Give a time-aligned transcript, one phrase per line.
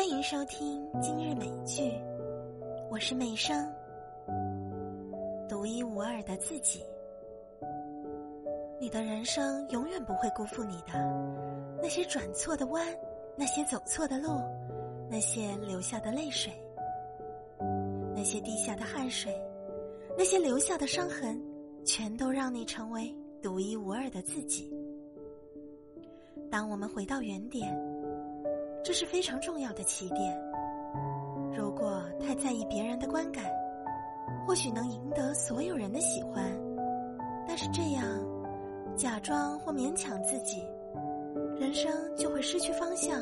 [0.00, 1.92] 欢迎收听今日美剧，
[2.88, 3.70] 我是美声，
[5.46, 6.82] 独一无二的自己。
[8.80, 10.94] 你的人生永远不会辜负你的，
[11.82, 12.82] 那些转错的弯，
[13.36, 14.40] 那些走错的路，
[15.10, 16.50] 那些流下的泪水，
[18.16, 19.38] 那些滴下的汗水，
[20.16, 21.38] 那些留下的伤痕，
[21.84, 24.74] 全都让你成为独一无二的自己。
[26.50, 27.89] 当我们回到原点。
[28.90, 30.36] 这是非常重要的起点。
[31.56, 33.44] 如果太在意别人的观感，
[34.44, 36.42] 或许能赢得所有人的喜欢，
[37.46, 38.02] 但是这样
[38.96, 40.66] 假装或勉强自己，
[41.56, 43.20] 人生就会失去方向，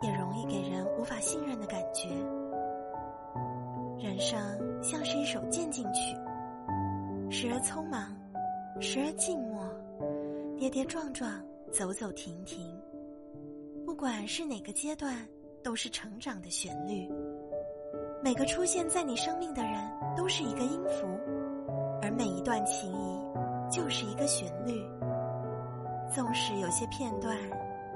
[0.00, 2.08] 也容易给人无法信任的感觉。
[3.98, 4.40] 人生
[4.82, 6.16] 像是一首渐进曲，
[7.30, 8.16] 时而匆忙，
[8.80, 9.62] 时而静默，
[10.56, 11.30] 跌跌撞撞，
[11.70, 12.74] 走走停停。
[13.94, 15.24] 不管是哪个阶段，
[15.62, 17.08] 都是成长的旋律。
[18.24, 19.72] 每个出现在你生命的人
[20.16, 21.06] 都是一个音符，
[22.02, 24.84] 而每一段情谊就是一个旋律。
[26.12, 27.38] 纵使有些片段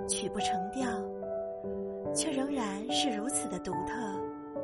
[0.08, 0.89] 曲不成调，
[2.14, 3.92] 却仍然是如此的独特，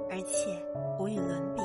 [0.08, 0.56] 而且
[1.00, 1.63] 无与伦比。